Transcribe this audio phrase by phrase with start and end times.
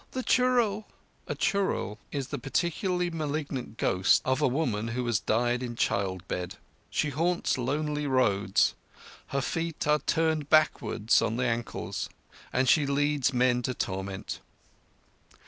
[0.13, 0.85] _The churel!"
[1.27, 6.27] A churel is the peculiarly malignant ghost of a woman who has died in child
[6.27, 6.55] bed.
[6.89, 8.73] She haunts lonely roads,
[9.27, 12.09] her feet are turned backwards on the ankles,
[12.51, 14.39] and she leads men to torment.